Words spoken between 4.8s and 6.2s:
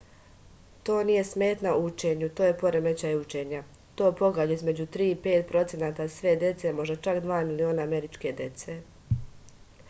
3 i 5 procenata